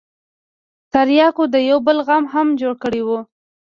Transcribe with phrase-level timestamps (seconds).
[0.93, 3.09] ترياکو يو بل غم هم جوړ کړى و.